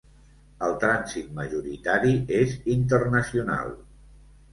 [0.67, 3.71] El trànsit majoritari és internacional: